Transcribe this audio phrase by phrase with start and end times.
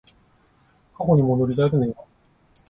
[0.97, 1.95] 過去に戻りたいと願う